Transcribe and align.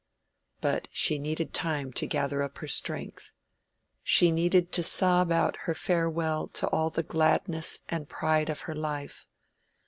But 0.61 0.87
she 0.91 1.19
needed 1.19 1.53
time 1.53 1.93
to 1.93 2.07
gather 2.07 2.41
up 2.41 2.57
her 2.57 2.67
strength; 2.67 3.33
she 4.01 4.31
needed 4.31 4.71
to 4.71 4.81
sob 4.81 5.31
out 5.31 5.55
her 5.69 5.75
farewell 5.75 6.47
to 6.53 6.65
all 6.69 6.89
the 6.89 7.03
gladness 7.03 7.77
and 7.87 8.09
pride 8.09 8.49
of 8.49 8.61
her 8.61 8.73
life. 8.73 9.27